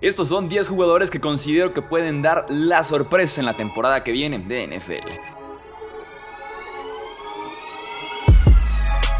Estos 0.00 0.28
son 0.28 0.48
10 0.48 0.70
jugadores 0.70 1.10
que 1.10 1.20
considero 1.20 1.74
que 1.74 1.82
pueden 1.82 2.22
dar 2.22 2.46
la 2.48 2.82
sorpresa 2.84 3.42
en 3.42 3.44
la 3.44 3.54
temporada 3.54 4.02
que 4.02 4.12
viene 4.12 4.38
de 4.38 4.66
NFL. 4.66 5.10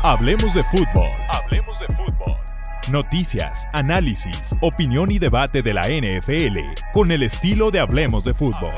Hablemos 0.03 0.55
de 0.55 0.65
fútbol. 0.65 1.09
Hablemos 1.29 1.79
de 1.81 1.87
fútbol. 1.89 2.37
Noticias, 2.91 3.69
análisis, 3.75 4.57
opinión 4.63 5.11
y 5.11 5.19
debate 5.19 5.61
de 5.61 5.75
la 5.75 5.83
NFL 5.83 6.59
con 6.95 7.13
el 7.13 7.25
estilo 7.25 7.71
de 7.71 7.81
Hablemos 7.81 8.25
de 8.25 8.33
fútbol. 8.33 8.73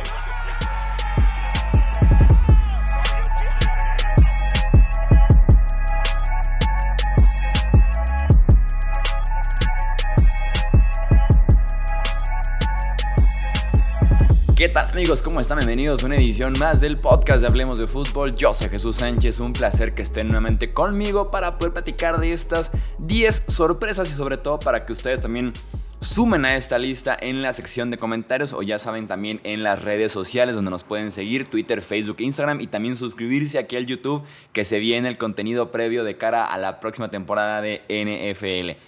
Amigos? 15.02 15.22
¿Cómo 15.22 15.40
están? 15.40 15.58
Bienvenidos 15.58 16.04
a 16.04 16.06
una 16.06 16.14
edición 16.14 16.52
más 16.60 16.80
del 16.80 16.96
podcast 16.96 17.40
de 17.40 17.48
Hablemos 17.48 17.76
de 17.76 17.88
Fútbol. 17.88 18.36
Yo 18.36 18.54
soy 18.54 18.68
Jesús 18.68 18.98
Sánchez, 18.98 19.40
un 19.40 19.52
placer 19.52 19.96
que 19.96 20.02
estén 20.02 20.28
nuevamente 20.28 20.72
conmigo 20.72 21.28
para 21.28 21.58
poder 21.58 21.72
platicar 21.72 22.20
de 22.20 22.30
estas 22.30 22.70
10 22.98 23.46
sorpresas 23.48 24.08
y 24.08 24.12
sobre 24.12 24.36
todo 24.36 24.60
para 24.60 24.86
que 24.86 24.92
ustedes 24.92 25.18
también 25.18 25.54
sumen 25.98 26.44
a 26.44 26.54
esta 26.54 26.78
lista 26.78 27.16
en 27.20 27.42
la 27.42 27.52
sección 27.52 27.90
de 27.90 27.98
comentarios 27.98 28.52
o 28.52 28.62
ya 28.62 28.78
saben 28.78 29.08
también 29.08 29.40
en 29.42 29.64
las 29.64 29.82
redes 29.82 30.12
sociales 30.12 30.54
donde 30.54 30.70
nos 30.70 30.84
pueden 30.84 31.10
seguir, 31.10 31.46
Twitter, 31.46 31.82
Facebook, 31.82 32.20
Instagram 32.20 32.60
y 32.60 32.68
también 32.68 32.94
suscribirse 32.94 33.58
aquí 33.58 33.74
al 33.74 33.86
YouTube 33.86 34.22
que 34.52 34.64
se 34.64 34.78
viene 34.78 35.08
el 35.08 35.18
contenido 35.18 35.72
previo 35.72 36.04
de 36.04 36.16
cara 36.16 36.44
a 36.44 36.56
la 36.58 36.78
próxima 36.78 37.10
temporada 37.10 37.60
de 37.60 37.82
NFL. 37.88 38.78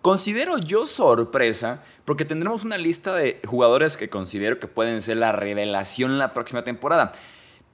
Considero 0.00 0.58
yo 0.58 0.86
sorpresa 0.86 1.82
porque 2.04 2.24
tendremos 2.24 2.64
una 2.64 2.78
lista 2.78 3.14
de 3.14 3.40
jugadores 3.44 3.96
que 3.96 4.08
considero 4.08 4.60
que 4.60 4.68
pueden 4.68 5.02
ser 5.02 5.16
la 5.16 5.32
revelación 5.32 6.18
la 6.18 6.32
próxima 6.32 6.62
temporada. 6.62 7.12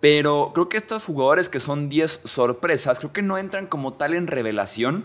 Pero 0.01 0.51
creo 0.55 0.69
que 0.69 0.77
estos 0.77 1.05
jugadores 1.05 1.49
que 1.49 1.61
son 1.61 1.89
10 1.89 2.23
sorpresas, 2.25 2.99
creo 2.99 3.13
que 3.13 3.23
no 3.23 3.39
entran 3.39 3.67
como 3.67 3.95
tal 3.95 4.15
en 4.15 4.27
revelación 4.27 5.05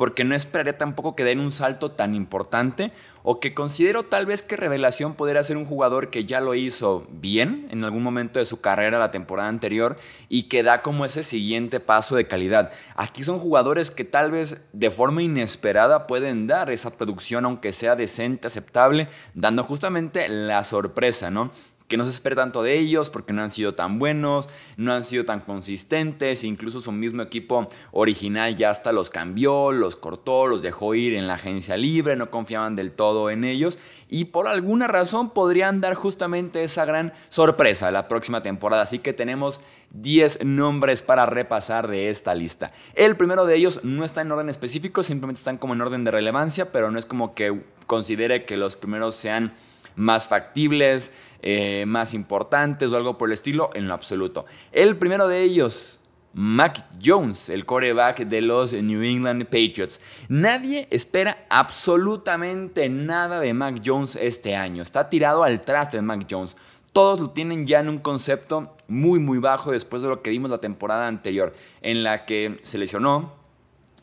porque 0.00 0.24
no 0.24 0.34
esperaría 0.34 0.78
tampoco 0.78 1.14
que 1.14 1.24
den 1.24 1.40
un 1.40 1.52
salto 1.52 1.90
tan 1.90 2.14
importante 2.14 2.90
o 3.22 3.38
que 3.38 3.52
considero 3.52 4.04
tal 4.04 4.24
vez 4.24 4.42
que 4.42 4.56
Revelación 4.56 5.12
podría 5.12 5.42
ser 5.42 5.58
un 5.58 5.66
jugador 5.66 6.08
que 6.08 6.24
ya 6.24 6.40
lo 6.40 6.54
hizo 6.54 7.06
bien 7.10 7.68
en 7.70 7.84
algún 7.84 8.02
momento 8.02 8.38
de 8.38 8.46
su 8.46 8.62
carrera 8.62 8.98
la 8.98 9.10
temporada 9.10 9.50
anterior 9.50 9.98
y 10.30 10.44
que 10.44 10.62
da 10.62 10.80
como 10.80 11.04
ese 11.04 11.22
siguiente 11.22 11.80
paso 11.80 12.16
de 12.16 12.26
calidad. 12.26 12.72
Aquí 12.96 13.24
son 13.24 13.38
jugadores 13.38 13.90
que 13.90 14.04
tal 14.04 14.30
vez 14.30 14.64
de 14.72 14.88
forma 14.88 15.22
inesperada 15.22 16.06
pueden 16.06 16.46
dar 16.46 16.70
esa 16.70 16.96
producción 16.96 17.44
aunque 17.44 17.70
sea 17.70 17.94
decente, 17.94 18.46
aceptable, 18.46 19.06
dando 19.34 19.64
justamente 19.64 20.26
la 20.30 20.64
sorpresa, 20.64 21.30
¿no? 21.30 21.50
Que 21.90 21.96
no 21.96 22.04
se 22.04 22.10
espera 22.12 22.36
tanto 22.36 22.62
de 22.62 22.78
ellos 22.78 23.10
porque 23.10 23.32
no 23.32 23.42
han 23.42 23.50
sido 23.50 23.74
tan 23.74 23.98
buenos, 23.98 24.48
no 24.76 24.92
han 24.92 25.02
sido 25.02 25.24
tan 25.24 25.40
consistentes, 25.40 26.44
incluso 26.44 26.80
su 26.80 26.92
mismo 26.92 27.20
equipo 27.20 27.68
original 27.90 28.54
ya 28.54 28.70
hasta 28.70 28.92
los 28.92 29.10
cambió, 29.10 29.72
los 29.72 29.96
cortó, 29.96 30.46
los 30.46 30.62
dejó 30.62 30.94
ir 30.94 31.14
en 31.14 31.26
la 31.26 31.34
agencia 31.34 31.76
libre, 31.76 32.14
no 32.14 32.30
confiaban 32.30 32.76
del 32.76 32.92
todo 32.92 33.28
en 33.28 33.42
ellos 33.42 33.76
y 34.08 34.26
por 34.26 34.46
alguna 34.46 34.86
razón 34.86 35.30
podrían 35.30 35.80
dar 35.80 35.94
justamente 35.94 36.62
esa 36.62 36.84
gran 36.84 37.12
sorpresa 37.28 37.90
la 37.90 38.06
próxima 38.06 38.40
temporada. 38.40 38.82
Así 38.82 39.00
que 39.00 39.12
tenemos 39.12 39.60
10 39.90 40.44
nombres 40.44 41.02
para 41.02 41.26
repasar 41.26 41.88
de 41.88 42.08
esta 42.08 42.36
lista. 42.36 42.70
El 42.94 43.16
primero 43.16 43.46
de 43.46 43.56
ellos 43.56 43.82
no 43.82 44.04
está 44.04 44.20
en 44.20 44.30
orden 44.30 44.48
específico, 44.48 45.02
simplemente 45.02 45.40
están 45.40 45.58
como 45.58 45.74
en 45.74 45.80
orden 45.80 46.04
de 46.04 46.12
relevancia, 46.12 46.70
pero 46.70 46.92
no 46.92 47.00
es 47.00 47.06
como 47.06 47.34
que 47.34 47.62
considere 47.88 48.44
que 48.44 48.56
los 48.56 48.76
primeros 48.76 49.16
sean 49.16 49.54
más 49.96 50.28
factibles, 50.28 51.12
eh, 51.42 51.84
más 51.86 52.14
importantes 52.14 52.92
o 52.92 52.96
algo 52.96 53.18
por 53.18 53.28
el 53.28 53.32
estilo, 53.32 53.70
en 53.74 53.88
lo 53.88 53.94
absoluto. 53.94 54.46
El 54.72 54.96
primero 54.96 55.28
de 55.28 55.42
ellos, 55.42 56.00
Mac 56.32 56.86
Jones, 57.04 57.48
el 57.48 57.66
coreback 57.66 58.20
de 58.20 58.40
los 58.40 58.72
New 58.72 59.02
England 59.02 59.44
Patriots. 59.44 60.00
Nadie 60.28 60.86
espera 60.90 61.46
absolutamente 61.50 62.88
nada 62.88 63.40
de 63.40 63.52
Mac 63.52 63.80
Jones 63.84 64.16
este 64.16 64.54
año. 64.54 64.82
Está 64.82 65.08
tirado 65.08 65.42
al 65.42 65.60
traste 65.60 65.96
de 65.96 66.02
Mac 66.02 66.26
Jones. 66.30 66.56
Todos 66.92 67.20
lo 67.20 67.30
tienen 67.30 67.66
ya 67.66 67.80
en 67.80 67.88
un 67.88 67.98
concepto 67.98 68.76
muy 68.88 69.18
muy 69.18 69.38
bajo 69.38 69.72
después 69.72 70.02
de 70.02 70.08
lo 70.08 70.22
que 70.22 70.30
vimos 70.30 70.50
la 70.50 70.58
temporada 70.58 71.06
anterior, 71.06 71.54
en 71.82 72.02
la 72.02 72.26
que 72.26 72.58
se 72.62 72.78
lesionó, 72.78 73.32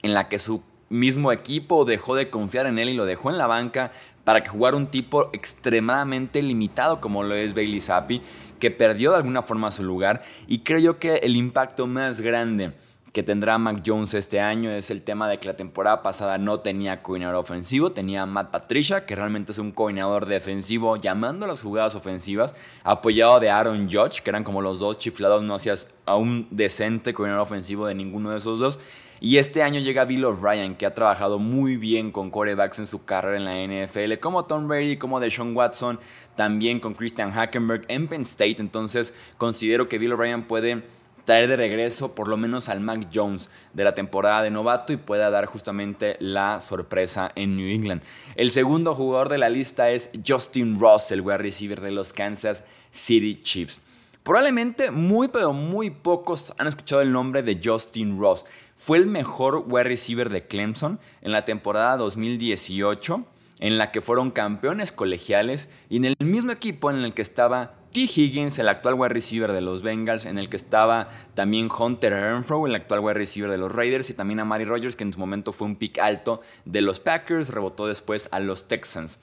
en 0.02 0.14
la 0.14 0.30
que 0.30 0.40
su 0.40 0.64
mismo 0.90 1.31
equipo 1.31 1.86
dejó 1.86 2.16
de 2.16 2.30
confiar 2.30 2.66
en 2.66 2.80
él 2.80 2.90
y 2.90 2.94
lo 2.94 3.06
dejó 3.06 3.30
en 3.30 3.38
la 3.38 3.47
banca 3.47 3.92
para 4.28 4.44
que 4.44 4.50
jugara 4.50 4.76
un 4.76 4.88
tipo 4.88 5.30
extremadamente 5.32 6.42
limitado 6.42 7.00
como 7.00 7.24
lo 7.24 7.34
es 7.34 7.54
Bailey 7.54 7.80
Zappi, 7.80 8.22
que 8.60 8.72
perdió 8.72 9.12
de 9.12 9.16
alguna 9.16 9.42
forma 9.42 9.72
su 9.72 9.84
lugar. 9.84 10.22
Y 10.48 10.66
creo 10.66 10.80
yo 10.80 10.94
que 10.96 11.16
el 11.16 11.38
impacto 11.38 11.88
más 11.88 12.20
grande 12.20 12.74
que 13.14 13.24
tendrá 13.24 13.58
Mac 13.58 13.82
Jones 13.86 14.14
este 14.16 14.42
año 14.42 14.70
es 14.70 14.92
el 14.92 15.04
tema 15.04 15.30
de 15.30 15.38
que 15.38 15.48
la 15.48 15.56
temporada 15.56 16.04
pasada 16.04 16.38
no 16.38 16.60
tenía 16.60 17.02
coordinador 17.02 17.38
ofensivo, 17.38 17.94
tenía 17.94 18.26
Matt 18.26 18.52
Patricia, 18.52 19.06
que 19.06 19.16
realmente 19.16 19.54
es 19.54 19.60
un 19.60 19.72
coordinador 19.72 20.26
defensivo 20.26 20.98
llamando 20.98 21.46
a 21.46 21.48
las 21.48 21.62
jugadas 21.62 21.96
ofensivas, 21.96 22.54
apoyado 22.84 23.40
de 23.40 23.50
Aaron 23.50 23.90
Judge, 23.90 24.22
que 24.22 24.30
eran 24.30 24.44
como 24.44 24.62
los 24.62 24.82
dos 24.82 24.98
chiflados, 24.98 25.42
no 25.42 25.56
hacías 25.56 25.88
a 26.06 26.18
un 26.18 26.50
decente 26.52 27.14
coordinador 27.14 27.44
ofensivo 27.44 27.88
de 27.88 27.96
ninguno 27.96 28.32
de 28.32 28.38
esos 28.40 28.59
dos. 28.59 28.78
Y 29.19 29.38
este 29.38 29.63
año 29.63 29.79
llega 29.79 30.05
Bill 30.05 30.25
O'Brien, 30.25 30.75
que 30.75 30.85
ha 30.85 30.94
trabajado 30.94 31.39
muy 31.39 31.78
bien 31.78 32.11
con 32.11 32.29
corebacks 32.29 32.79
en 32.79 32.88
su 32.88 33.03
carrera 33.03 33.38
en 33.38 33.45
la 33.45 33.85
NFL, 33.85 34.19
como 34.19 34.45
Tom 34.45 34.67
Brady, 34.67 34.97
como 34.97 35.19
Deshaun 35.19 35.55
Watson, 35.55 36.00
también 36.35 36.79
con 36.79 36.94
Christian 36.94 37.31
Hackenberg 37.31 37.85
en 37.88 38.07
Penn 38.07 38.22
State. 38.22 38.57
Entonces 38.59 39.13
considero 39.38 39.89
que 39.89 39.97
Bill 39.97 40.13
O'Brien 40.13 40.44
puede 40.44 40.83
traer 41.28 41.50
de 41.50 41.57
regreso 41.57 42.16
por 42.16 42.29
lo 42.29 42.38
menos 42.38 42.69
al 42.69 42.79
Mac 42.79 43.09
Jones 43.13 43.50
de 43.73 43.83
la 43.83 43.94
temporada 43.94 44.44
de 44.44 44.50
novato 44.50 44.94
y 44.94 44.97
pueda 44.97 45.29
dar 45.29 45.45
justamente 45.45 46.16
la 46.19 46.61
sorpresa 46.61 47.31
en 47.35 47.57
New 47.57 47.67
England. 47.69 48.01
El 48.35 48.49
segundo 48.49 48.95
jugador 48.95 49.28
de 49.28 49.38
la 49.38 49.49
lista 49.49 49.89
es 49.89 50.09
Justin 50.25 50.79
Ross, 50.79 51.11
el 51.11 51.19
wide 51.19 51.39
receiver 51.39 51.81
de 51.81 51.91
los 51.91 52.13
Kansas 52.13 52.63
City 52.91 53.39
Chiefs. 53.41 53.81
Probablemente 54.28 54.92
muy 54.92 55.30
pero 55.30 55.54
muy 55.54 55.90
pocos 55.90 56.54
han 56.58 56.68
escuchado 56.68 57.02
el 57.02 57.14
nombre 57.14 57.44
de 57.44 57.62
Justin 57.64 58.20
Ross. 58.20 58.44
Fue 58.76 58.98
el 58.98 59.06
mejor 59.06 59.64
wide 59.70 59.86
receiver 59.86 60.30
de 60.30 60.46
Clemson 60.46 61.00
en 61.22 61.32
la 61.32 61.46
temporada 61.46 61.96
2018, 61.96 63.24
en 63.62 63.78
la 63.78 63.94
que 63.94 64.02
fueron 64.02 64.32
campeones 64.32 64.92
colegiales 64.92 65.70
y 65.88 65.96
en 65.96 66.04
el 66.04 66.18
mismo 66.20 66.52
equipo 66.52 66.92
en 66.92 66.98
el 66.98 67.14
que 67.14 67.22
estaba 67.22 67.76
T. 67.94 68.02
Higgins, 68.02 68.60
el 68.60 68.68
actual 68.68 68.96
wide 68.96 69.14
receiver 69.14 69.54
de 69.54 69.62
los 69.62 69.82
Bengals, 69.82 70.26
en 70.26 70.38
el 70.38 70.50
que 70.50 70.58
estaba 70.58 71.08
también 71.34 71.70
Hunter 71.72 72.12
Renfro, 72.12 72.68
el 72.68 72.76
actual 72.76 73.00
wide 73.00 73.14
receiver 73.14 73.50
de 73.50 73.58
los 73.58 73.72
Raiders, 73.72 74.09
y 74.09 74.14
también 74.14 74.42
a 74.42 74.46
Mari 74.46 74.66
Rogers, 74.66 74.98
que 74.98 75.06
en 75.06 75.14
su 75.14 75.20
momento 75.20 75.54
fue 75.54 75.68
un 75.68 75.78
pick 75.78 76.00
alto 76.00 76.42
de 76.66 76.82
los 76.82 77.00
Packers, 77.00 77.54
rebotó 77.54 77.88
después 77.88 78.28
a 78.34 78.42
los 78.42 78.68
Texans. 78.68 79.20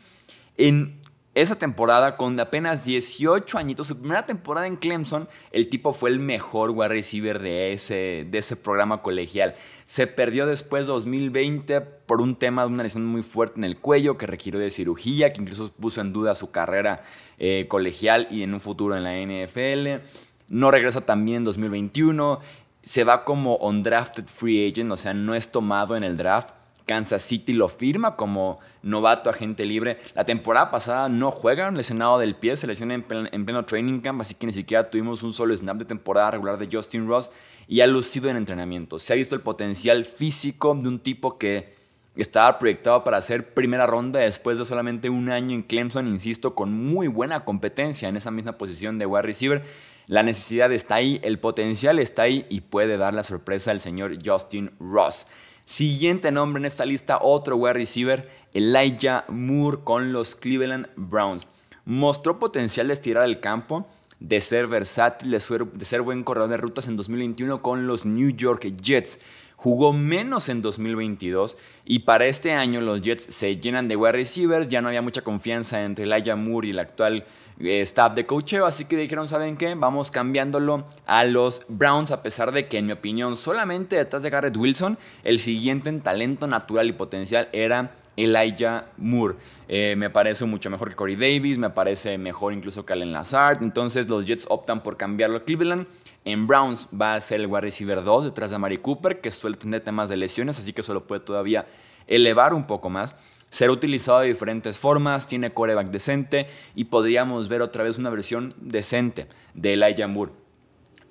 En 0.56 1.03
esa 1.34 1.58
temporada, 1.58 2.16
con 2.16 2.38
apenas 2.38 2.84
18 2.84 3.58
añitos, 3.58 3.88
su 3.88 3.98
primera 3.98 4.24
temporada 4.24 4.68
en 4.68 4.76
Clemson, 4.76 5.28
el 5.50 5.68
tipo 5.68 5.92
fue 5.92 6.10
el 6.10 6.20
mejor 6.20 6.70
wide 6.70 6.88
receiver 6.88 7.40
de 7.40 7.72
ese, 7.72 8.24
de 8.30 8.38
ese 8.38 8.54
programa 8.54 9.02
colegial. 9.02 9.56
Se 9.84 10.06
perdió 10.06 10.46
después 10.46 10.86
2020 10.86 11.80
por 11.80 12.20
un 12.20 12.36
tema 12.36 12.62
de 12.62 12.68
una 12.68 12.84
lesión 12.84 13.04
muy 13.06 13.24
fuerte 13.24 13.58
en 13.58 13.64
el 13.64 13.78
cuello 13.78 14.16
que 14.16 14.26
requirió 14.26 14.60
de 14.60 14.70
cirugía, 14.70 15.32
que 15.32 15.40
incluso 15.40 15.72
puso 15.72 16.00
en 16.00 16.12
duda 16.12 16.36
su 16.36 16.52
carrera 16.52 17.02
eh, 17.38 17.66
colegial 17.68 18.28
y 18.30 18.44
en 18.44 18.54
un 18.54 18.60
futuro 18.60 18.96
en 18.96 19.02
la 19.02 19.16
NFL. 19.16 20.04
No 20.48 20.70
regresa 20.70 21.00
también 21.00 21.38
en 21.38 21.44
2021. 21.44 22.38
Se 22.80 23.02
va 23.02 23.24
como 23.24 23.56
undrafted 23.56 24.26
free 24.26 24.70
agent, 24.70 24.92
o 24.92 24.96
sea, 24.96 25.14
no 25.14 25.34
es 25.34 25.50
tomado 25.50 25.96
en 25.96 26.04
el 26.04 26.16
draft 26.16 26.50
Kansas 26.86 27.22
City 27.22 27.52
lo 27.52 27.68
firma 27.68 28.16
como 28.16 28.58
novato 28.82 29.30
agente 29.30 29.64
libre. 29.64 29.98
La 30.14 30.24
temporada 30.24 30.70
pasada 30.70 31.08
no 31.08 31.30
juega, 31.30 31.70
lesionado 31.70 32.18
del 32.18 32.36
pie, 32.36 32.56
se 32.56 32.66
lesiona 32.66 32.94
en 32.94 33.02
pleno, 33.02 33.64
training 33.64 34.00
camp, 34.00 34.20
así 34.20 34.34
que 34.34 34.46
ni 34.46 34.52
siquiera 34.52 34.90
tuvimos 34.90 35.22
un 35.22 35.32
solo 35.32 35.56
snap 35.56 35.78
de 35.78 35.84
temporada 35.84 36.32
regular 36.32 36.58
de 36.58 36.68
Justin 36.70 37.06
Ross 37.08 37.30
y 37.66 37.80
ha 37.80 37.86
lucido 37.86 38.28
en 38.28 38.36
entrenamiento. 38.36 38.98
Se 38.98 39.12
ha 39.12 39.16
visto 39.16 39.34
el 39.34 39.40
potencial 39.40 40.04
físico 40.04 40.74
de 40.74 40.88
un 40.88 40.98
tipo 40.98 41.38
que 41.38 41.74
estaba 42.16 42.58
proyectado 42.58 43.02
para 43.02 43.20
ser 43.20 43.54
primera 43.54 43.86
ronda 43.86 44.20
después 44.20 44.58
de 44.58 44.64
solamente 44.64 45.10
un 45.10 45.30
año 45.30 45.54
en 45.54 45.62
Clemson, 45.62 46.06
insisto, 46.06 46.54
con 46.54 46.72
muy 46.72 47.08
buena 47.08 47.44
competencia 47.44 48.08
en 48.08 48.16
esa 48.16 48.30
misma 48.30 48.52
posición 48.58 48.98
de 48.98 49.06
wide 49.06 49.22
receiver. 49.22 49.62
La 50.06 50.22
necesidad 50.22 50.70
está 50.70 50.96
ahí, 50.96 51.18
el 51.24 51.38
potencial 51.38 51.98
está 51.98 52.22
ahí 52.22 52.46
y 52.50 52.60
puede 52.60 52.98
dar 52.98 53.14
la 53.14 53.22
sorpresa 53.22 53.70
al 53.70 53.80
señor 53.80 54.18
Justin 54.24 54.70
Ross. 54.78 55.26
Siguiente 55.66 56.30
nombre 56.30 56.60
en 56.60 56.66
esta 56.66 56.84
lista, 56.84 57.18
otro 57.22 57.56
wide 57.56 57.72
receiver, 57.72 58.28
Elijah 58.52 59.24
Moore 59.28 59.78
con 59.82 60.12
los 60.12 60.34
Cleveland 60.34 60.88
Browns. 60.94 61.48
Mostró 61.86 62.38
potencial 62.38 62.88
de 62.88 62.92
estirar 62.92 63.24
el 63.24 63.40
campo, 63.40 63.88
de 64.20 64.42
ser 64.42 64.66
versátil, 64.66 65.30
de 65.30 65.40
ser, 65.40 66.02
buen 66.02 66.22
corredor 66.22 66.50
de 66.50 66.58
rutas 66.58 66.86
en 66.86 66.96
2021 66.96 67.62
con 67.62 67.86
los 67.86 68.04
New 68.04 68.30
York 68.30 68.74
Jets. 68.80 69.20
jugó 69.56 69.94
menos 69.94 70.50
en 70.50 70.60
2022 70.60 71.56
y 71.86 72.00
para 72.00 72.26
este 72.26 72.52
año 72.52 72.82
los 72.82 73.00
Jets 73.00 73.24
se 73.24 73.56
llenan 73.56 73.88
de 73.88 73.96
wide 73.96 74.12
receivers, 74.12 74.68
ya 74.68 74.82
no 74.82 74.88
había 74.88 75.00
mucha 75.00 75.22
confianza 75.22 75.82
entre 75.82 76.04
Elijah 76.04 76.36
Moore 76.36 76.68
y 76.68 76.70
el 76.72 76.78
actual 76.78 77.24
staff 77.58 78.14
de 78.14 78.26
coacheo, 78.26 78.66
así 78.66 78.84
que 78.84 78.96
dijeron, 78.96 79.28
¿saben 79.28 79.56
qué? 79.56 79.74
Vamos 79.74 80.10
cambiándolo 80.10 80.84
a 81.06 81.24
los 81.24 81.62
Browns, 81.68 82.10
a 82.10 82.22
pesar 82.22 82.52
de 82.52 82.66
que 82.68 82.78
en 82.78 82.86
mi 82.86 82.92
opinión 82.92 83.36
solamente 83.36 83.96
detrás 83.96 84.22
de 84.22 84.30
Garrett 84.30 84.56
Wilson, 84.56 84.98
el 85.22 85.38
siguiente 85.38 85.88
en 85.88 86.00
talento 86.00 86.46
natural 86.46 86.88
y 86.88 86.92
potencial 86.92 87.48
era 87.52 87.92
Elijah 88.16 88.86
Moore. 88.96 89.36
Eh, 89.68 89.94
me 89.96 90.10
parece 90.10 90.44
mucho 90.44 90.70
mejor 90.70 90.90
que 90.90 90.96
Corey 90.96 91.16
Davis, 91.16 91.58
me 91.58 91.70
parece 91.70 92.18
mejor 92.18 92.52
incluso 92.52 92.84
que 92.84 92.92
Allen 92.92 93.12
Lazard. 93.12 93.62
Entonces 93.62 94.08
los 94.08 94.24
Jets 94.24 94.46
optan 94.48 94.82
por 94.82 94.96
cambiarlo 94.96 95.38
a 95.38 95.44
Cleveland. 95.44 95.86
En 96.24 96.46
Browns 96.46 96.88
va 96.98 97.14
a 97.14 97.20
ser 97.20 97.40
el 97.40 97.46
wide 97.46 97.62
receiver 97.62 98.02
2 98.02 98.24
detrás 98.24 98.50
de 98.50 98.58
Mari 98.58 98.78
Cooper, 98.78 99.20
que 99.20 99.30
suele 99.30 99.56
tener 99.56 99.82
temas 99.82 100.08
de 100.08 100.16
lesiones, 100.16 100.58
así 100.58 100.72
que 100.72 100.80
eso 100.80 100.94
lo 100.94 101.06
puede 101.06 101.20
todavía 101.20 101.66
elevar 102.06 102.54
un 102.54 102.66
poco 102.66 102.88
más. 102.88 103.14
Será 103.54 103.70
utilizado 103.70 104.18
de 104.18 104.26
diferentes 104.26 104.80
formas, 104.80 105.28
tiene 105.28 105.52
coreback 105.52 105.86
decente 105.86 106.48
y 106.74 106.86
podríamos 106.86 107.48
ver 107.48 107.62
otra 107.62 107.84
vez 107.84 107.98
una 107.98 108.10
versión 108.10 108.52
decente 108.60 109.28
de 109.54 109.74
Elijah 109.74 110.08
Moore. 110.08 110.32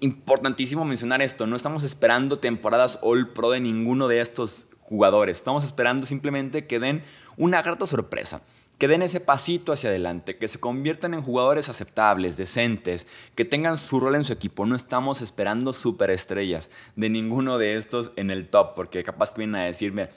Importantísimo 0.01 0.84
mencionar 0.84 1.22
esto, 1.22 1.48
no 1.48 1.56
estamos 1.56 1.86
esperando 1.86 2.40
temporadas 2.40 3.00
All 3.01 3.30
Pro 3.30 3.51
de 3.51 3.62
ninguno 3.62 4.10
de 4.10 4.19
estos 4.19 4.68
jugadores. 4.81 5.38
Estamos 5.38 5.63
esperando 5.63 6.06
simplemente 6.06 6.68
que 6.68 6.81
den 6.81 7.04
una 7.38 7.62
grata 7.62 7.86
sorpresa, 7.86 8.42
que 8.78 8.89
den 8.89 9.04
ese 9.04 9.22
pasito 9.22 9.72
hacia 9.72 9.89
adelante, 9.89 10.36
que 10.36 10.50
se 10.50 10.60
conviertan 10.60 11.13
en 11.13 11.22
jugadores 11.22 11.69
aceptables, 11.69 12.36
decentes, 12.36 13.07
que 13.36 13.46
tengan 13.46 13.78
su 13.78 14.01
rol 14.01 14.16
en 14.16 14.25
su 14.25 14.34
equipo. 14.34 14.66
No 14.66 14.75
estamos 14.75 15.22
esperando 15.22 15.72
superestrellas 15.72 16.72
de 16.98 17.10
ninguno 17.10 17.57
de 17.57 17.78
estos 17.78 18.12
en 18.18 18.31
el 18.31 18.50
top, 18.50 18.75
porque 18.75 19.01
capaz 19.06 19.31
que 19.31 19.38
vienen 19.38 19.62
a 19.62 19.63
decirme, 19.63 20.10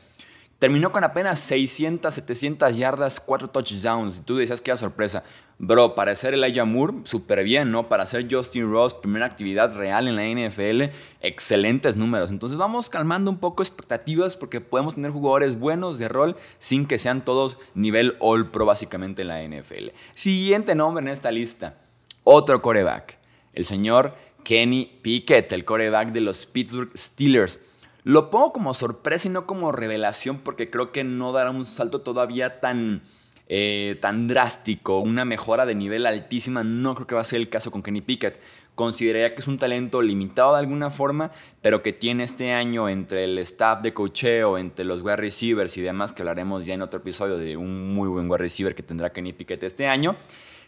Terminó 0.58 0.91
con 0.91 1.05
apenas 1.05 1.38
600, 1.41 2.14
700 2.14 2.76
yardas, 2.76 3.20
4 3.20 3.49
touchdowns. 3.49 4.19
Y 4.19 4.20
tú 4.20 4.37
decías 4.37 4.62
que 4.62 4.70
era 4.70 4.79
sorpresa. 4.79 5.23
Bro, 5.58 5.94
para 5.94 6.14
ser 6.14 6.35
Elijah 6.35 6.64
Moore, 6.64 6.99
súper 7.05 7.43
bien, 7.44 7.70
¿no? 7.70 7.88
Para 7.88 8.06
ser 8.06 8.26
Justin 8.31 8.70
Ross, 8.70 8.94
primera 8.94 9.26
actividad 9.26 9.75
real 9.75 10.06
en 10.06 10.17
la 10.17 10.49
NFL, 10.49 10.94
excelentes 11.20 11.97
números. 11.97 12.31
Entonces 12.31 12.58
vamos 12.58 12.91
calmando 12.91 13.31
un 13.31 13.38
poco 13.38 13.62
expectativas 13.62 14.37
porque 14.37 14.61
podemos 14.61 14.94
tener 14.94 15.11
jugadores 15.11 15.58
buenos 15.58 15.99
de 15.99 16.08
rol 16.08 16.37
sin 16.58 16.87
que 16.87 16.99
sean 16.99 17.25
todos 17.25 17.58
nivel 17.75 18.17
All 18.20 18.50
Pro 18.50 18.67
básicamente 18.67 19.23
en 19.23 19.29
la 19.29 19.43
NFL. 19.43 19.91
Siguiente 20.12 20.75
nombre 20.75 21.03
en 21.03 21.08
esta 21.08 21.31
lista, 21.31 21.79
otro 22.23 22.61
coreback, 22.61 23.19
el 23.55 23.64
señor 23.64 24.14
Kenny 24.44 25.00
Pickett, 25.03 25.53
el 25.53 25.64
coreback 25.64 26.12
de 26.12 26.20
los 26.20 26.44
Pittsburgh 26.44 26.91
Steelers. 26.94 27.61
Lo 28.06 28.31
pongo 28.31 28.53
como 28.53 28.73
sorpresa 28.73 29.26
y 29.26 29.32
no 29.32 29.47
como 29.47 29.73
revelación 29.73 30.38
porque 30.38 30.70
creo 30.70 30.93
que 30.93 31.03
no 31.03 31.32
dará 31.32 31.50
un 31.50 31.67
salto 31.67 32.03
todavía 32.03 32.61
tan, 32.61 33.03
eh, 33.49 33.99
tan 34.00 34.29
drástico, 34.29 35.00
una 35.00 35.25
mejora 35.25 35.67
de 35.67 35.75
nivel 35.75 36.06
altísima. 36.06 36.62
No 36.62 36.94
creo 36.94 37.08
que 37.08 37.17
va 37.17 37.23
a 37.23 37.25
ser 37.25 37.41
el 37.41 37.49
caso 37.49 37.73
con 37.73 37.82
Kenny 37.82 38.03
Pickett. 38.03 38.41
Consideraría 38.76 39.35
que 39.35 39.41
es 39.41 39.49
un 39.49 39.58
talento 39.58 40.03
limitado 40.03 40.53
de 40.53 40.61
alguna 40.61 40.91
forma, 40.91 41.32
pero 41.62 41.82
que 41.82 41.93
tiene 41.93 42.23
este 42.23 42.53
año 42.53 42.88
entre 42.88 43.25
el 43.25 43.37
staff 43.38 43.82
de 43.82 43.93
cocheo, 43.93 44.56
entre 44.56 44.85
los 44.85 45.03
wide 45.03 45.17
receivers 45.17 45.76
y 45.76 45.82
demás, 45.82 46.12
que 46.12 46.23
hablaremos 46.23 46.64
ya 46.64 46.75
en 46.75 46.82
otro 46.82 47.00
episodio 47.00 47.37
de 47.37 47.56
un 47.56 47.93
muy 47.93 48.08
buen 48.08 48.31
wide 48.31 48.38
receiver 48.38 48.76
que 48.76 48.85
tendrá 48.85 49.11
Kenny 49.11 49.32
Pickett 49.32 49.64
este 49.64 49.88
año 49.88 50.14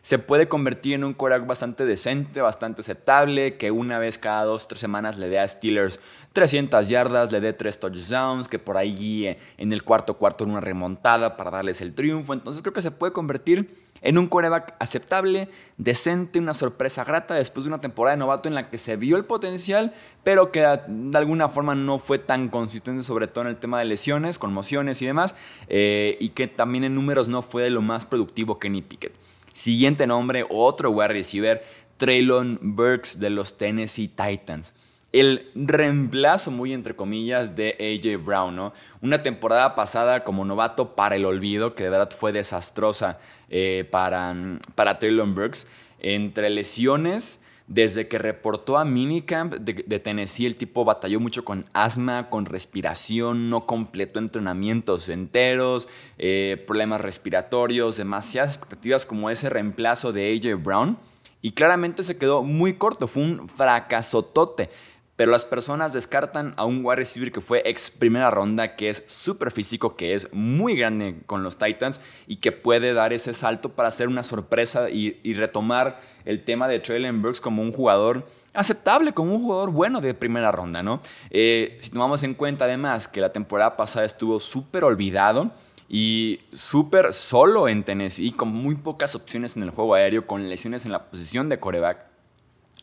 se 0.09 0.19
puede 0.19 0.49
convertir 0.49 0.95
en 0.95 1.05
un 1.05 1.13
quarterback 1.13 1.47
bastante 1.47 1.85
decente, 1.85 2.41
bastante 2.41 2.81
aceptable, 2.81 3.59
que 3.59 3.71
una 3.71 3.99
vez 3.99 4.17
cada 4.17 4.45
dos, 4.45 4.67
tres 4.67 4.81
semanas 4.81 5.19
le 5.19 5.29
dé 5.29 5.39
a 5.39 5.47
Steelers 5.47 6.01
300 6.33 6.89
yardas, 6.89 7.31
le 7.31 7.41
dé 7.41 7.53
tres 7.53 7.79
touchdowns, 7.79 8.49
que 8.49 8.59
por 8.59 8.79
ahí 8.79 8.95
guíe 8.95 9.39
en 9.59 9.71
el 9.71 9.83
cuarto 9.83 10.15
cuarto 10.15 10.45
en 10.45 10.53
una 10.53 10.63
remontada 10.63 11.37
para 11.37 11.51
darles 11.51 11.83
el 11.83 11.93
triunfo. 11.93 12.33
Entonces 12.33 12.63
creo 12.63 12.73
que 12.73 12.81
se 12.81 12.91
puede 12.91 13.13
convertir 13.13 13.85
en 14.01 14.17
un 14.17 14.29
quarterback 14.29 14.77
aceptable, 14.79 15.51
decente, 15.77 16.39
una 16.39 16.55
sorpresa 16.55 17.05
grata 17.05 17.35
después 17.35 17.65
de 17.65 17.69
una 17.69 17.83
temporada 17.83 18.17
de 18.17 18.21
novato 18.21 18.49
en 18.49 18.55
la 18.55 18.71
que 18.71 18.79
se 18.79 18.97
vio 18.97 19.19
el 19.19 19.27
potencial, 19.27 19.93
pero 20.25 20.51
que 20.51 20.61
de 20.61 21.19
alguna 21.19 21.51
forma 21.51 21.75
no 21.75 21.99
fue 21.99 22.19
tan 22.19 22.49
consistente, 22.49 23.03
sobre 23.03 23.27
todo 23.27 23.43
en 23.43 23.49
el 23.49 23.57
tema 23.57 23.79
de 23.79 23.85
lesiones, 23.85 24.39
conmociones 24.39 25.03
y 25.03 25.07
demás, 25.07 25.35
eh, 25.69 26.17
y 26.19 26.31
que 26.31 26.47
también 26.47 26.85
en 26.85 26.95
números 26.95 27.29
no 27.29 27.43
fue 27.43 27.69
lo 27.69 27.83
más 27.83 28.07
productivo 28.07 28.59
Kenny 28.59 28.81
Pickett. 28.81 29.28
Siguiente 29.59 30.07
nombre, 30.07 30.47
otro 30.49 30.93
wide 30.93 31.09
receiver, 31.09 31.65
Traylon 31.97 32.61
Burks 32.63 33.19
de 33.19 33.29
los 33.29 33.59
Tennessee 33.59 34.07
Titans. 34.07 34.73
El 35.11 35.51
reemplazo, 35.57 36.53
muy 36.53 36.73
entre 36.73 36.95
comillas, 36.95 37.57
de 37.57 37.75
AJ 37.81 38.25
Brown, 38.25 38.55
¿no? 38.55 38.73
Una 39.03 39.21
temporada 39.21 39.75
pasada 39.75 40.23
como 40.23 40.45
novato 40.45 40.95
para 40.95 41.17
el 41.17 41.25
olvido, 41.25 41.75
que 41.75 41.83
de 41.83 41.91
verdad 41.91 42.13
fue 42.17 42.31
desastrosa 42.31 43.19
eh, 43.49 43.85
para, 43.91 44.33
para 44.77 44.95
Traylon 44.95 45.35
Burks. 45.35 45.67
Entre 45.99 46.51
lesiones, 46.51 47.41
desde 47.69 48.09
que 48.09 48.19
reportó 48.19 48.79
a 48.79 48.85
Minicamp 48.87 49.53
de, 49.55 50.01
Tennessee, 50.01 50.47
el 50.47 50.57
tipo 50.57 50.87
batalló 50.87 51.21
mucho 51.21 51.45
con 51.45 51.67
asma, 51.75 52.31
con 52.31 52.47
respiración, 52.47 53.51
no 53.51 53.67
completó 53.67 54.19
entrenamientos 54.19 55.11
enteros, 55.11 55.87
eh, 56.17 56.63
problemas 56.67 57.03
respiratorios, 57.03 57.99
demasiadas 57.99 58.57
expectativas 58.57 59.05
como 59.05 59.29
ese 59.29 59.51
reemplazo 59.51 60.13
de 60.13 60.33
AJ 60.33 60.63
Brown. 60.63 60.99
Y 61.43 61.53
claramente 61.53 62.03
se 62.03 62.17
quedó 62.17 62.43
muy 62.43 62.75
corto, 62.75 63.07
fue 63.07 63.23
un 63.23 63.49
fracasotote. 63.51 64.71
Pero 65.19 65.33
las 65.33 65.45
personas 65.45 65.93
descartan 65.93 66.55
a 66.57 66.65
un 66.65 66.85
wide 66.85 66.95
receiver 66.95 67.33
que 67.33 67.41
fue 67.41 67.61
ex 67.65 67.91
primera 67.91 68.31
ronda, 68.31 68.77
que 68.77 68.89
es 68.89 69.03
súper 69.09 69.51
físico, 69.51 69.97
que 69.97 70.15
es 70.15 70.33
muy 70.33 70.77
grande 70.77 71.17
con 71.27 71.43
los 71.43 71.59
Titans 71.59 72.01
y 72.29 72.37
que 72.37 72.53
puede 72.53 72.93
dar 72.93 73.13
ese 73.13 73.35
salto 73.35 73.71
para 73.71 73.89
hacer 73.89 74.07
una 74.07 74.23
sorpresa 74.23 74.89
y, 74.91 75.35
retomar 75.35 76.01
el 76.25 76.45
tema 76.45 76.69
de 76.69 76.79
Traylon 76.79 77.21
Burks 77.21 77.41
como 77.41 77.63
un 77.63 77.73
jugador 77.73 78.29
aceptable, 78.55 79.13
como 79.13 79.35
un 79.35 79.43
jugador 79.43 79.73
bueno 79.73 80.01
de 80.01 80.15
primera 80.15 80.53
ronda, 80.53 80.85
¿no? 80.85 81.01
Eh, 81.31 81.77
si 81.81 81.91
tomamos 81.91 82.23
en 82.23 82.35
cuenta 82.35 82.67
además 82.67 83.09
que 83.09 83.21
la 83.21 83.33
temporada 83.33 83.77
pasada 83.77 84.07
estuvo 84.07 84.39
súper 84.39 84.85
olvidado 84.85 85.51
y 85.89 86.39
súper 86.53 87.13
solo 87.13 87.67
en 87.67 87.83
Tennessee, 87.83 88.31
con 88.31 88.51
muy 88.51 88.77
pocas 88.77 89.17
opciones 89.17 89.57
en 89.57 89.65
el 89.65 89.71
juego 89.71 89.95
aéreo, 89.95 90.29
con 90.29 90.49
lesiones 90.49 90.85
en 90.85 90.93
la 90.93 91.11
posición 91.11 91.49
de 91.49 91.59
coreback, 91.59 92.07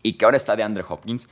y 0.03 0.13
que 0.13 0.25
ahora 0.25 0.35
está 0.35 0.57
de 0.57 0.63
Andre 0.63 0.83
Hopkins 0.85 1.29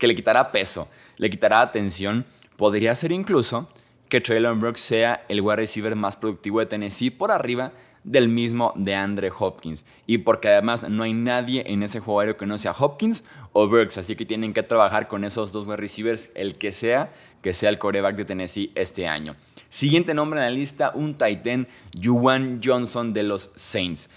que 0.00 0.08
le 0.08 0.16
quitará 0.16 0.50
peso, 0.50 0.88
le 1.18 1.30
quitará 1.30 1.60
atención. 1.60 2.26
Podría 2.56 2.94
ser 2.96 3.12
incluso 3.12 3.68
que 4.08 4.20
Traylon 4.20 4.58
Brooks 4.58 4.80
sea 4.80 5.24
el 5.28 5.40
wide 5.40 5.56
receiver 5.56 5.94
más 5.94 6.16
productivo 6.16 6.58
de 6.58 6.66
Tennessee 6.66 7.10
por 7.10 7.30
arriba 7.30 7.70
del 8.02 8.28
mismo 8.28 8.72
de 8.76 8.94
Andre 8.94 9.30
Hopkins. 9.38 9.84
Y 10.06 10.18
porque 10.18 10.48
además 10.48 10.88
no 10.88 11.02
hay 11.02 11.12
nadie 11.12 11.62
en 11.66 11.82
ese 11.82 12.00
juego 12.00 12.36
que 12.36 12.46
no 12.46 12.58
sea 12.58 12.72
Hopkins 12.72 13.24
o 13.52 13.68
Brooks. 13.68 13.98
Así 13.98 14.16
que 14.16 14.26
tienen 14.26 14.52
que 14.52 14.62
trabajar 14.62 15.06
con 15.06 15.24
esos 15.24 15.52
dos 15.52 15.66
wide 15.66 15.76
receivers, 15.76 16.32
el 16.34 16.56
que 16.56 16.72
sea, 16.72 17.12
que 17.42 17.52
sea 17.52 17.70
el 17.70 17.78
coreback 17.78 18.16
de 18.16 18.24
Tennessee 18.24 18.72
este 18.74 19.06
año. 19.06 19.36
Siguiente 19.68 20.14
nombre 20.14 20.40
en 20.40 20.46
la 20.46 20.50
lista, 20.50 20.90
un 20.94 21.14
Titan, 21.14 21.68
Juwan 22.02 22.60
Johnson 22.64 23.12
de 23.12 23.22
los 23.22 23.52
Saints. 23.54 24.10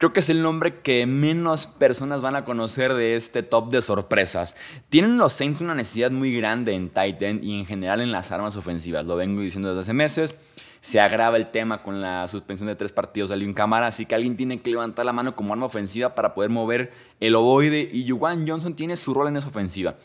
Creo 0.00 0.14
que 0.14 0.20
es 0.20 0.30
el 0.30 0.40
nombre 0.40 0.80
que 0.80 1.04
menos 1.04 1.66
personas 1.66 2.22
van 2.22 2.34
a 2.34 2.46
conocer 2.46 2.94
de 2.94 3.16
este 3.16 3.42
top 3.42 3.68
de 3.68 3.82
sorpresas. 3.82 4.56
Tienen 4.88 5.18
los 5.18 5.34
Saints 5.34 5.60
una 5.60 5.74
necesidad 5.74 6.10
muy 6.10 6.34
grande 6.34 6.72
en 6.72 6.88
Titan 6.88 7.44
y 7.44 7.58
en 7.58 7.66
general 7.66 8.00
en 8.00 8.10
las 8.10 8.32
armas 8.32 8.56
ofensivas. 8.56 9.04
Lo 9.04 9.16
vengo 9.16 9.42
diciendo 9.42 9.68
desde 9.68 9.82
hace 9.82 9.92
meses. 9.92 10.34
Se 10.80 11.00
agrava 11.00 11.36
el 11.36 11.50
tema 11.50 11.82
con 11.82 12.00
la 12.00 12.26
suspensión 12.28 12.68
de 12.68 12.76
tres 12.76 12.92
partidos 12.92 13.28
de 13.28 13.34
Alvin 13.34 13.52
Cámara, 13.52 13.88
así 13.88 14.06
que 14.06 14.14
alguien 14.14 14.38
tiene 14.38 14.62
que 14.62 14.70
levantar 14.70 15.04
la 15.04 15.12
mano 15.12 15.36
como 15.36 15.52
arma 15.52 15.66
ofensiva 15.66 16.14
para 16.14 16.32
poder 16.32 16.48
mover 16.48 16.94
el 17.20 17.34
ovoide 17.34 17.86
y 17.92 18.08
Juwan 18.08 18.48
Johnson 18.48 18.74
tiene 18.74 18.96
su 18.96 19.12
rol 19.12 19.28
en 19.28 19.36
esa 19.36 19.48
ofensiva. 19.48 19.96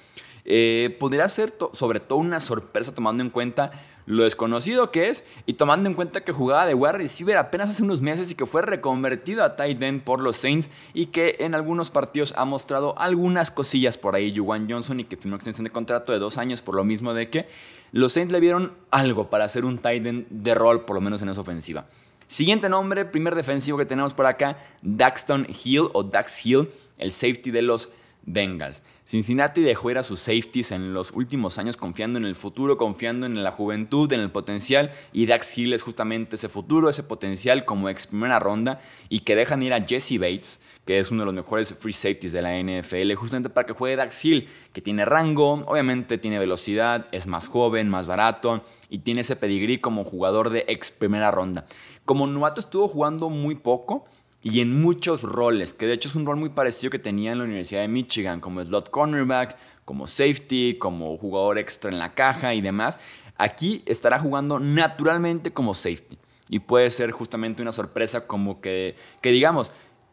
Eh, 0.46 0.96
podría 1.00 1.28
ser 1.28 1.54
sobre 1.74 2.00
todo 2.00 2.20
una 2.20 2.40
sorpresa 2.40 2.94
tomando 2.94 3.24
en 3.24 3.32
cuenta 3.32 3.72
lo 4.06 4.24
desconocido 4.24 4.92
que 4.92 5.10
es 5.10 5.26
y 5.48 5.54
tomando 5.54 5.90
en 5.90 5.96
cuenta 5.96 6.24
que 6.24 6.32
jugaba 6.32 6.68
de 6.68 6.76
wide 6.76 6.94
receiver 6.94 7.38
apenas 7.38 7.72
hace 7.72 7.82
unos 7.82 8.02
meses 8.02 8.30
y 8.30 8.36
que 8.36 8.46
fue 8.46 8.62
reconvertido 8.62 9.44
a 9.44 9.56
tight 9.56 9.82
end 9.82 10.04
por 10.04 10.22
los 10.22 10.38
Saints 10.38 10.70
y 10.94 11.08
que 11.08 11.38
en 11.40 11.56
algunos 11.56 11.90
partidos 11.90 12.36
ha 12.38 12.46
mostrado 12.46 12.98
algunas 13.00 13.50
cosillas 13.50 13.98
por 13.98 14.16
ahí 14.16 14.36
Juwan 14.38 14.70
Johnson 14.70 15.00
y 15.00 15.06
que 15.06 15.18
firmó 15.18 15.36
extensión 15.36 15.64
de 15.64 15.72
contrato 15.72 16.14
de 16.14 16.20
dos 16.20 16.38
años 16.38 16.62
por 16.62 16.76
lo 16.76 16.84
mismo 16.84 17.16
de 17.16 17.30
que 17.30 17.48
los 17.92 18.14
Saints 18.14 18.32
le 18.32 18.40
vieron 18.40 18.74
algo 18.92 19.32
para 19.32 19.46
hacer 19.46 19.66
un 19.66 19.80
tight 19.80 20.06
end 20.06 20.28
de 20.30 20.54
rol 20.54 20.86
por 20.86 20.96
lo 20.96 21.02
menos 21.02 21.24
en 21.24 21.30
esa 21.30 21.42
ofensiva. 21.42 21.88
Siguiente 22.28 22.70
nombre, 22.70 23.06
primer 23.06 23.36
defensivo 23.36 23.78
que 23.78 23.86
tenemos 23.86 24.14
por 24.14 24.26
acá, 24.26 24.58
Daxton 24.82 25.48
Hill 25.64 25.90
o 25.94 26.04
Dax 26.04 26.46
Hill, 26.46 26.70
el 26.98 27.12
safety 27.12 27.52
de 27.52 27.62
los 27.62 27.90
Bengals. 28.24 28.82
Cincinnati 29.06 29.62
dejó 29.62 29.92
ir 29.92 30.00
a 30.00 30.04
sus 30.04 30.20
safeties 30.20 30.72
en 30.72 30.96
los 30.96 31.12
últimos 31.12 31.60
años 31.60 31.78
confiando 31.78 32.18
en 32.18 32.26
el 32.26 32.34
futuro, 32.34 32.76
confiando 32.76 33.28
en 33.28 33.44
la 33.44 33.52
juventud, 33.52 34.12
en 34.12 34.20
el 34.20 34.32
potencial 34.32 34.90
y 35.14 35.28
Dax 35.28 35.56
Hill 35.56 35.74
es 35.74 35.84
justamente 35.84 36.38
ese 36.38 36.50
futuro, 36.50 36.90
ese 36.90 37.04
potencial 37.04 37.66
como 37.66 37.88
ex 37.88 38.08
primera 38.08 38.40
ronda 38.40 38.82
y 39.08 39.20
que 39.20 39.36
dejan 39.36 39.62
ir 39.62 39.76
a 39.76 39.86
Jesse 39.86 40.18
Bates, 40.18 40.60
que 40.86 40.98
es 40.98 41.12
uno 41.12 41.22
de 41.22 41.26
los 41.28 41.36
mejores 41.36 41.76
free 41.80 41.94
safeties 41.94 42.34
de 42.34 42.42
la 42.42 42.58
NFL, 42.60 43.14
justamente 43.14 43.50
para 43.50 43.68
que 43.68 43.74
juegue 43.74 43.96
Dax 43.96 44.26
Hill, 44.26 44.48
que 44.74 44.82
tiene 44.82 45.06
rango, 45.06 45.64
obviamente 45.68 46.18
tiene 46.18 46.40
velocidad, 46.40 47.06
es 47.12 47.28
más 47.28 47.48
joven, 47.48 47.88
más 47.88 48.08
barato 48.08 48.64
y 48.90 49.00
tiene 49.00 49.22
ese 49.22 49.36
pedigrí 49.36 49.78
como 49.78 50.04
jugador 50.04 50.50
de 50.50 50.66
ex 50.68 50.90
primera 50.90 51.30
ronda. 51.30 51.68
Como 52.06 52.26
novato 52.26 52.60
estuvo 52.60 52.88
jugando 52.88 53.30
muy 53.30 53.54
poco, 53.54 54.06
y 54.48 54.62
en 54.62 54.80
muchos 54.80 55.24
roles, 55.24 55.74
que 55.74 55.88
de 55.88 55.94
hecho 55.94 56.08
es 56.08 56.14
un 56.14 56.24
rol 56.24 56.38
muy 56.38 56.50
parecido 56.50 56.92
que 56.92 57.00
tenía 57.00 57.32
en 57.32 57.40
la 57.40 57.46
Universidad 57.46 57.82
de 57.82 57.88
Michigan, 57.88 58.40
como 58.40 58.64
slot 58.64 58.92
cornerback, 58.92 59.58
como 59.86 60.06
safety, 60.06 60.76
como 60.78 61.18
jugador 61.18 61.58
extra 61.58 61.90
en 61.90 61.98
la 61.98 62.14
caja 62.14 62.54
y 62.54 62.62
demás. 62.62 63.00
Aquí 63.38 63.82
estará 63.88 64.20
jugando 64.20 64.60
naturalmente 64.60 65.52
como 65.52 65.74
safety. 65.74 66.20
Y 66.48 66.60
puede 66.60 66.92
ser 66.92 67.10
justamente 67.10 67.64
una 67.64 67.72
sorpresa 67.72 68.28
como 68.28 68.62
que, 68.62 68.96
que 69.20 69.32
digamos, 69.32 69.72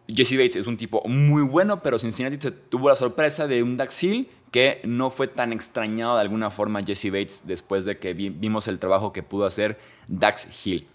Jesse 0.09 0.39
Bates 0.39 0.57
es 0.57 0.67
un 0.67 0.79
tipo 0.79 1.03
muy 1.07 1.43
bueno, 1.43 1.83
pero 1.83 1.99
Cincinnati 1.99 2.39
tuvo 2.71 2.89
la 2.89 2.95
sorpresa 2.95 3.47
de 3.47 3.63
un 3.63 3.77
Dax 3.77 4.03
Hill 4.03 4.31
que 4.51 4.81
no 4.85 5.11
fue 5.11 5.29
tan 5.29 5.53
extrañado 5.53 6.15
de 6.15 6.23
alguna 6.23 6.51
forma 6.51 6.81
Jesse 6.83 7.11
Bates 7.11 7.43
después 7.45 7.85
de 7.85 7.99
que 7.99 8.15
vimos 8.15 8.67
el 8.67 8.79
trabajo 8.79 9.13
que 9.13 9.23
pudo 9.23 9.45
hacer 9.45 9.79
Dax 10.09 10.67
Hill. 10.67 10.89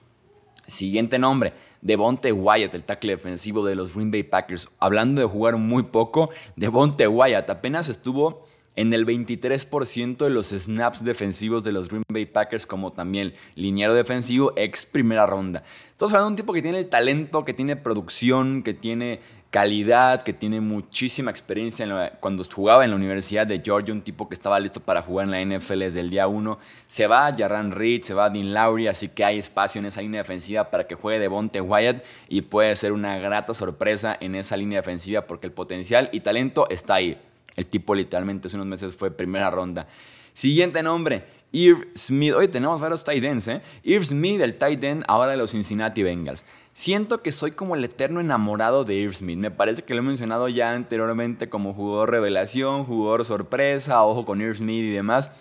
Siguiente 0.65 1.20
nombre, 1.20 1.53
Devonte 1.81 2.31
Wyatt, 2.31 2.75
el 2.75 2.84
tackle 2.84 3.13
defensivo 3.13 3.65
de 3.65 3.75
los 3.75 3.96
Green 3.96 4.12
Bay 4.12 4.24
Packers. 4.24 4.69
Hablando 4.79 5.22
de 5.22 5.27
jugar 5.27 5.57
muy 5.57 5.84
poco, 5.84 6.29
Devonte 6.55 7.07
Wyatt 7.07 7.50
apenas 7.50 7.89
estuvo 7.89 8.46
en 8.77 8.93
el 8.93 9.05
23% 9.05 10.17
de 10.17 10.29
los 10.29 10.50
snaps 10.50 11.03
defensivos 11.03 11.63
de 11.63 11.72
los 11.72 11.89
Green 11.89 12.03
Bay 12.07 12.27
Packers, 12.27 12.67
como 12.67 12.93
también 12.93 13.34
liniero 13.55 13.96
defensivo, 13.96 14.53
ex 14.55 14.86
primera 14.86 15.25
ronda. 15.25 15.63
Estamos 15.89 16.13
hablando 16.13 16.29
de 16.29 16.34
un 16.34 16.36
tipo 16.38 16.53
que 16.53 16.62
tiene 16.62 16.77
el 16.77 16.88
talento, 16.88 17.43
que 17.43 17.55
tiene 17.55 17.75
producción, 17.75 18.62
que 18.62 18.75
tiene 18.75 19.19
calidad, 19.50 20.24
que 20.24 20.34
tiene 20.34 20.60
muchísima 20.62 21.32
experiencia 21.32 22.12
cuando 22.20 22.44
jugaba 22.44 22.84
en 22.84 22.92
la 22.92 22.96
Universidad 22.96 23.48
de 23.48 23.62
Georgia, 23.63 23.94
un 23.94 24.01
tipo 24.01 24.27
que 24.27 24.36
estaba 24.36 24.60
listo 24.60 24.80
para 24.80 25.01
jugar 25.01 25.27
en 25.27 25.32
la 25.32 25.58
NFL 25.58 25.80
desde 25.80 26.01
el 26.01 26.10
día 26.10 26.27
1. 26.27 26.60
Se 26.86 27.08
va 27.08 27.34
Jarran 27.36 27.72
Reed, 27.72 28.04
se 28.04 28.13
va 28.13 28.30
Dean 28.30 28.54
Lowry, 28.54 28.88
así 28.88 29.10
que 29.10 29.24
hay 29.24 29.38
espacio 29.38 29.80
en 29.80 29.86
esa 29.86 30.01
línea 30.01 30.22
defensiva 30.22 30.70
para 30.70 30.86
que 30.86 30.96
juegue 30.96 31.20
Devonte 31.20 31.62
Wyatt 31.62 32.04
y 32.27 32.42
puede 32.42 32.75
ser 32.75 32.92
una 32.92 33.18
grata 33.18 33.54
sorpresa 33.54 34.18
en 34.20 34.36
esa 34.36 34.58
línea 34.58 34.80
defensiva 34.80 35.22
porque 35.22 35.48
el 35.48 35.54
potencial 35.54 36.10
y 36.12 36.20
talento 36.20 36.68
está 36.70 36.96
ahí. 36.96 37.18
El 37.56 37.66
tipo 37.66 37.96
literalmente 37.96 38.48
hace 38.48 38.58
unos 38.58 38.68
meses 38.68 38.96
fue 38.96 39.12
primera 39.12 39.50
ronda. 39.50 39.88
Siguiente 40.34 40.84
nombre, 40.84 41.24
Irv 41.51 41.88
Smith. 41.96 42.34
Hoy 42.34 42.48
tenemos 42.48 42.80
varios 42.80 43.04
tight 43.04 43.24
ends, 43.24 43.48
¿eh? 43.48 43.62
Irv 43.84 44.06
Smith, 44.06 44.42
el 44.42 44.56
tight 44.56 44.84
end 44.84 45.04
ahora 45.08 45.32
de 45.32 45.38
los 45.38 45.51
Cincinnati 45.51 46.04
Bengals. 46.04 46.44
Siento 46.77 47.24
que 47.24 47.31
soy 47.31 47.53
como 47.53 47.74
el 47.74 47.84
eterno 47.84 48.19
enamorado 48.19 48.84
de 48.84 48.93
Irv 48.93 49.15
Smith. 49.15 49.39
Me 49.39 49.50
parece 49.50 49.81
que 49.81 49.96
lo 49.96 50.01
he 50.01 50.03
mencionado 50.03 50.48
ya 50.48 50.74
anteriormente 50.74 51.50
como 51.50 51.74
jugador 51.74 52.12
revelación, 52.12 52.86
jugador 52.86 53.25
sorpresa, 53.25 54.03
ojo 54.03 54.25
con 54.25 54.41
Irv 54.41 54.57
Smith 54.57 54.84
y 54.84 54.91
demás. 54.91 55.31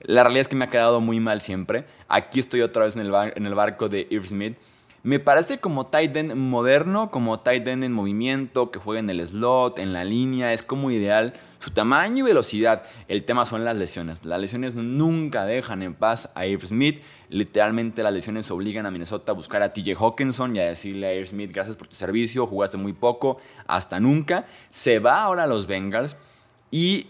La 0.00 0.24
realidad 0.24 0.40
es 0.40 0.48
que 0.48 0.56
me 0.56 0.64
ha 0.64 0.70
quedado 0.70 1.00
muy 1.00 1.20
mal 1.20 1.40
siempre. 1.42 1.84
Aquí 2.08 2.40
estoy 2.40 2.62
otra 2.62 2.86
vez 2.86 2.96
en 2.96 3.02
el, 3.02 3.54
barco 3.54 3.88
de 3.88 4.08
Irv 4.10 4.26
Smith. 4.26 4.58
Me 5.04 5.20
parece 5.20 5.60
como 5.60 5.86
tight 5.86 6.16
end 6.16 6.34
moderno, 6.34 7.12
como 7.12 7.38
tight 7.38 7.68
end 7.68 7.84
en 7.84 7.92
movimiento, 7.92 8.72
que 8.72 8.80
juega 8.80 8.98
en 8.98 9.10
el 9.10 9.24
slot, 9.24 9.78
en 9.78 9.92
la 9.92 10.02
línea, 10.02 10.52
es 10.52 10.64
como 10.64 10.90
ideal. 10.90 11.34
Su 11.60 11.70
tamaño 11.70 12.18
y 12.18 12.22
velocidad. 12.22 12.82
El 13.06 13.22
tema 13.24 13.44
son 13.44 13.64
las 13.64 13.76
lesiones. 13.76 14.24
Las 14.24 14.40
lesiones 14.40 14.74
nunca 14.74 15.46
dejan 15.46 15.84
en 15.84 15.94
paz 15.94 16.32
a 16.34 16.46
Irv 16.46 16.66
Smith. 16.66 17.00
Literalmente 17.30 18.02
las 18.02 18.12
lesiones 18.12 18.50
obligan 18.50 18.86
a 18.86 18.90
Minnesota 18.90 19.30
a 19.32 19.34
buscar 19.36 19.62
a 19.62 19.72
TJ 19.72 19.94
Hawkinson 19.94 20.56
y 20.56 20.58
a 20.58 20.64
decirle 20.64 21.20
a 21.20 21.26
Smith, 21.26 21.52
gracias 21.52 21.76
por 21.76 21.86
tu 21.86 21.94
servicio, 21.94 22.44
jugaste 22.46 22.76
muy 22.76 22.92
poco, 22.92 23.38
hasta 23.68 24.00
nunca. 24.00 24.46
Se 24.68 24.98
va 24.98 25.22
ahora 25.22 25.44
a 25.44 25.46
los 25.46 25.66
Bengals 25.66 26.16
y 26.72 27.06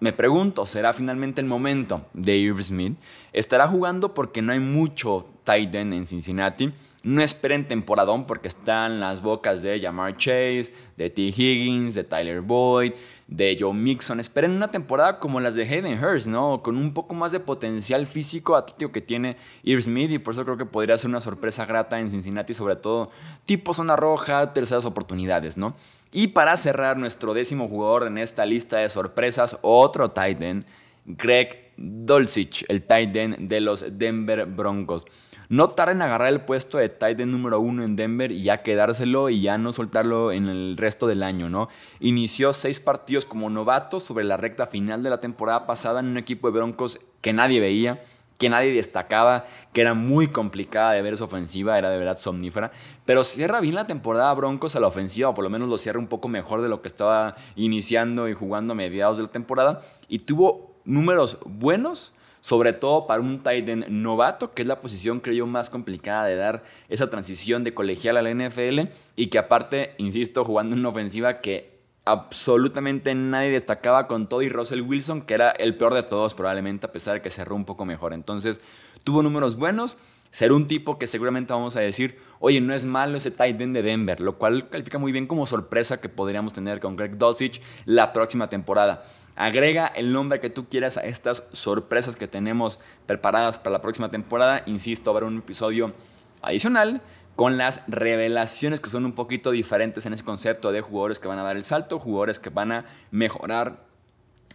me 0.00 0.12
pregunto, 0.12 0.66
¿será 0.66 0.92
finalmente 0.92 1.40
el 1.40 1.46
momento 1.46 2.06
de 2.14 2.36
Irv 2.36 2.60
Smith? 2.62 2.98
¿Estará 3.32 3.68
jugando 3.68 4.12
porque 4.12 4.42
no 4.42 4.52
hay 4.52 4.58
mucho 4.58 5.26
tight 5.44 5.74
end 5.74 5.94
en 5.94 6.04
Cincinnati? 6.04 6.72
No 7.02 7.22
esperen 7.22 7.66
temporadón 7.66 8.26
porque 8.26 8.48
están 8.48 9.00
las 9.00 9.22
bocas 9.22 9.62
de 9.62 9.80
Jamar 9.80 10.18
Chase, 10.18 10.74
de 10.98 11.08
T. 11.08 11.22
Higgins, 11.22 11.94
de 11.94 12.04
Tyler 12.04 12.42
Boyd, 12.42 12.92
de 13.26 13.56
Joe 13.58 13.72
Mixon. 13.72 14.20
Esperen 14.20 14.50
una 14.50 14.70
temporada 14.70 15.18
como 15.18 15.40
las 15.40 15.54
de 15.54 15.62
Hayden 15.62 16.02
Hurst, 16.04 16.26
¿no? 16.26 16.62
Con 16.62 16.76
un 16.76 16.92
poco 16.92 17.14
más 17.14 17.32
de 17.32 17.40
potencial 17.40 18.06
físico 18.06 18.54
atlético 18.54 18.92
que 18.92 19.00
tiene 19.00 19.38
Irv 19.62 19.80
Smith 19.80 20.10
y 20.10 20.18
por 20.18 20.34
eso 20.34 20.44
creo 20.44 20.58
que 20.58 20.66
podría 20.66 20.98
ser 20.98 21.08
una 21.08 21.22
sorpresa 21.22 21.64
grata 21.64 21.98
en 21.98 22.10
Cincinnati, 22.10 22.52
sobre 22.52 22.76
todo 22.76 23.10
tipo 23.46 23.72
zona 23.72 23.96
roja, 23.96 24.52
terceras 24.52 24.84
oportunidades, 24.84 25.56
¿no? 25.56 25.74
Y 26.12 26.28
para 26.28 26.54
cerrar 26.56 26.98
nuestro 26.98 27.32
décimo 27.32 27.66
jugador 27.66 28.08
en 28.08 28.18
esta 28.18 28.44
lista 28.44 28.76
de 28.76 28.90
sorpresas, 28.90 29.56
otro 29.62 30.10
tight 30.10 30.42
end, 30.42 30.66
Greg 31.06 31.72
Dolcich, 31.78 32.66
el 32.68 32.82
tight 32.82 33.16
end 33.16 33.48
de 33.48 33.60
los 33.62 33.86
Denver 33.96 34.44
Broncos. 34.44 35.06
No 35.50 35.66
tarden 35.66 35.96
en 35.96 36.02
agarrar 36.02 36.28
el 36.28 36.42
puesto 36.42 36.78
de 36.78 36.88
tight 36.88 37.18
end 37.18 37.32
número 37.32 37.58
uno 37.58 37.82
en 37.82 37.96
Denver 37.96 38.30
y 38.30 38.44
ya 38.44 38.62
quedárselo 38.62 39.30
y 39.30 39.40
ya 39.40 39.58
no 39.58 39.72
soltarlo 39.72 40.30
en 40.30 40.48
el 40.48 40.76
resto 40.76 41.08
del 41.08 41.24
año, 41.24 41.50
¿no? 41.50 41.68
Inició 41.98 42.52
seis 42.52 42.78
partidos 42.78 43.24
como 43.24 43.50
novato 43.50 43.98
sobre 43.98 44.24
la 44.24 44.36
recta 44.36 44.68
final 44.68 45.02
de 45.02 45.10
la 45.10 45.18
temporada 45.18 45.66
pasada 45.66 45.98
en 45.98 46.06
un 46.06 46.18
equipo 46.18 46.46
de 46.46 46.56
Broncos 46.56 47.00
que 47.20 47.32
nadie 47.32 47.58
veía 47.58 48.00
que 48.38 48.48
nadie 48.48 48.72
destacaba, 48.72 49.44
que 49.74 49.82
era 49.82 49.92
muy 49.92 50.28
complicada 50.28 50.92
de 50.92 51.02
ver 51.02 51.12
esa 51.12 51.24
ofensiva, 51.24 51.76
era 51.76 51.90
de 51.90 51.98
verdad 51.98 52.16
somnífera, 52.16 52.72
pero 53.04 53.22
cierra 53.22 53.60
bien 53.60 53.74
la 53.74 53.86
temporada 53.86 54.32
Broncos 54.32 54.74
a 54.76 54.80
la 54.80 54.86
ofensiva, 54.86 55.28
o 55.28 55.34
por 55.34 55.44
lo 55.44 55.50
menos 55.50 55.68
lo 55.68 55.76
cierra 55.76 55.98
un 55.98 56.06
poco 56.06 56.26
mejor 56.26 56.62
de 56.62 56.70
lo 56.70 56.80
que 56.80 56.88
estaba 56.88 57.36
iniciando 57.54 58.30
y 58.30 58.32
jugando 58.32 58.72
a 58.72 58.76
mediados 58.76 59.18
de 59.18 59.24
la 59.24 59.28
temporada, 59.28 59.82
y 60.08 60.20
tuvo 60.20 60.74
números 60.86 61.38
buenos 61.44 62.14
sobre 62.40 62.72
todo 62.72 63.06
para 63.06 63.20
un 63.20 63.42
tight 63.42 63.68
end 63.68 63.88
novato, 63.88 64.50
que 64.50 64.62
es 64.62 64.68
la 64.68 64.80
posición 64.80 65.20
creo 65.20 65.34
yo 65.34 65.46
más 65.46 65.70
complicada 65.70 66.26
de 66.26 66.36
dar 66.36 66.62
esa 66.88 67.10
transición 67.10 67.64
de 67.64 67.74
colegial 67.74 68.16
a 68.16 68.22
la 68.22 68.32
NFL 68.32 68.80
y 69.16 69.26
que 69.28 69.38
aparte, 69.38 69.94
insisto, 69.98 70.44
jugando 70.44 70.74
en 70.74 70.80
una 70.80 70.88
ofensiva 70.88 71.40
que 71.40 71.80
absolutamente 72.04 73.14
nadie 73.14 73.50
destacaba 73.50 74.06
con 74.06 74.28
todo 74.28 74.42
y 74.42 74.48
Russell 74.48 74.80
Wilson, 74.82 75.22
que 75.22 75.34
era 75.34 75.50
el 75.50 75.76
peor 75.76 75.94
de 75.94 76.02
todos 76.02 76.34
probablemente, 76.34 76.86
a 76.86 76.92
pesar 76.92 77.14
de 77.14 77.22
que 77.22 77.30
cerró 77.30 77.54
un 77.54 77.64
poco 77.64 77.84
mejor. 77.84 78.12
Entonces, 78.12 78.60
tuvo 79.04 79.22
números 79.22 79.56
buenos, 79.56 79.96
ser 80.30 80.52
un 80.52 80.66
tipo 80.66 80.98
que 80.98 81.06
seguramente 81.06 81.52
vamos 81.52 81.76
a 81.76 81.80
decir, 81.80 82.18
oye, 82.38 82.60
no 82.60 82.72
es 82.72 82.84
malo 82.84 83.16
ese 83.16 83.30
tight 83.30 83.60
end 83.60 83.74
de 83.74 83.82
Denver, 83.82 84.20
lo 84.20 84.38
cual 84.38 84.68
califica 84.68 84.98
muy 84.98 85.12
bien 85.12 85.26
como 85.26 85.46
sorpresa 85.46 86.00
que 86.00 86.08
podríamos 86.08 86.52
tener 86.52 86.80
con 86.80 86.96
Greg 86.96 87.18
Dulcich 87.18 87.60
la 87.84 88.12
próxima 88.12 88.48
temporada. 88.48 89.04
Agrega 89.40 89.86
el 89.86 90.12
nombre 90.12 90.38
que 90.38 90.50
tú 90.50 90.68
quieras 90.68 90.98
a 90.98 91.00
estas 91.00 91.44
sorpresas 91.52 92.14
que 92.14 92.28
tenemos 92.28 92.78
preparadas 93.06 93.58
para 93.58 93.70
la 93.70 93.80
próxima 93.80 94.10
temporada. 94.10 94.62
Insisto, 94.66 95.10
habrá 95.10 95.24
un 95.24 95.38
episodio 95.38 95.94
adicional 96.42 97.00
con 97.36 97.56
las 97.56 97.80
revelaciones 97.88 98.80
que 98.80 98.90
son 98.90 99.06
un 99.06 99.14
poquito 99.14 99.50
diferentes 99.50 100.04
en 100.04 100.12
ese 100.12 100.24
concepto 100.24 100.72
de 100.72 100.82
jugadores 100.82 101.18
que 101.18 101.26
van 101.26 101.38
a 101.38 101.42
dar 101.42 101.56
el 101.56 101.64
salto, 101.64 101.98
jugadores 101.98 102.38
que 102.38 102.50
van 102.50 102.70
a 102.70 102.84
mejorar 103.10 103.86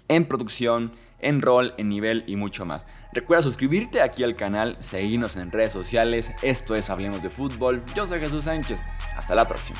en 0.08 0.28
producción, 0.28 0.92
en 1.18 1.42
rol, 1.42 1.74
en 1.78 1.90
nivel 1.90 2.24
y 2.28 2.36
mucho 2.36 2.64
más. 2.68 2.86
Recuerda 3.12 3.42
suscribirte 3.42 4.04
aquí 4.04 4.24
al 4.24 4.36
canal, 4.36 4.78
seguirnos 4.82 5.36
en 5.36 5.52
redes 5.52 5.74
sociales. 5.74 6.32
Esto 6.44 6.76
es 6.76 6.92
Hablemos 6.92 7.24
de 7.24 7.32
Fútbol. 7.32 7.82
Yo 7.96 8.06
soy 8.06 8.20
Jesús 8.20 8.44
Sánchez. 8.44 8.86
Hasta 9.18 9.34
la 9.34 9.48
próxima. 9.48 9.80